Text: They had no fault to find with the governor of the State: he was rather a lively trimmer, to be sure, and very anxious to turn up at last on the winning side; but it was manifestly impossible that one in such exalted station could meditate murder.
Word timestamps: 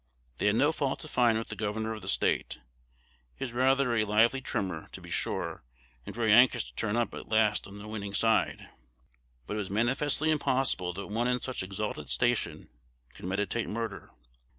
They 0.39 0.47
had 0.47 0.55
no 0.55 0.71
fault 0.71 0.99
to 1.01 1.07
find 1.07 1.37
with 1.37 1.49
the 1.49 1.55
governor 1.55 1.93
of 1.93 2.01
the 2.01 2.07
State: 2.07 2.57
he 3.35 3.43
was 3.43 3.53
rather 3.53 3.95
a 3.95 4.03
lively 4.03 4.41
trimmer, 4.41 4.89
to 4.93 4.99
be 4.99 5.11
sure, 5.11 5.63
and 6.07 6.15
very 6.15 6.33
anxious 6.33 6.63
to 6.63 6.73
turn 6.73 6.95
up 6.95 7.13
at 7.13 7.29
last 7.29 7.67
on 7.67 7.77
the 7.77 7.87
winning 7.87 8.15
side; 8.15 8.67
but 9.45 9.53
it 9.53 9.57
was 9.59 9.69
manifestly 9.69 10.31
impossible 10.31 10.91
that 10.93 11.05
one 11.05 11.27
in 11.27 11.39
such 11.39 11.61
exalted 11.61 12.09
station 12.09 12.67
could 13.13 13.25
meditate 13.25 13.69
murder. 13.69 14.09